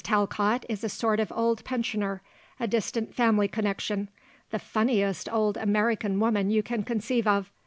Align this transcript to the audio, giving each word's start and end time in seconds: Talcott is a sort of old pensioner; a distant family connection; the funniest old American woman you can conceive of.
Talcott 0.03 0.65
is 0.67 0.83
a 0.83 0.89
sort 0.89 1.19
of 1.19 1.31
old 1.31 1.63
pensioner; 1.63 2.23
a 2.59 2.65
distant 2.67 3.13
family 3.13 3.47
connection; 3.47 4.09
the 4.49 4.57
funniest 4.57 5.31
old 5.31 5.57
American 5.57 6.19
woman 6.19 6.49
you 6.49 6.63
can 6.63 6.81
conceive 6.81 7.27
of. 7.27 7.51